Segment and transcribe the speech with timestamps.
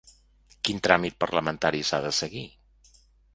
[0.69, 2.45] Quin tràmit parlamentari s’ha de seguir?